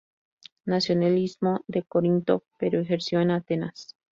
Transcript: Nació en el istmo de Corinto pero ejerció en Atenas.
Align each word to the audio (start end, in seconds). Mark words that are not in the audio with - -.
Nació 0.65 0.93
en 0.95 1.03
el 1.03 1.19
istmo 1.19 1.63
de 1.67 1.83
Corinto 1.83 2.43
pero 2.57 2.79
ejerció 2.81 3.21
en 3.21 3.29
Atenas. 3.29 3.95